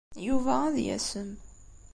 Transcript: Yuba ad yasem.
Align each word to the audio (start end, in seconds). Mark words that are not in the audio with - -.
Yuba 0.27 0.53
ad 0.67 0.77
yasem. 0.85 1.31